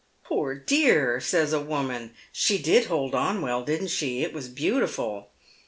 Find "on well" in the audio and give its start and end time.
3.13-3.63